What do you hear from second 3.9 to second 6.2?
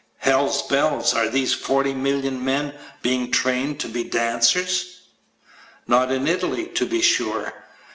dancers? Not